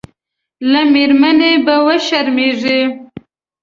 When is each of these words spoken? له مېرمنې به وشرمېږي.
له 0.71 0.81
مېرمنې 0.93 1.53
به 1.65 1.75
وشرمېږي. 1.87 2.81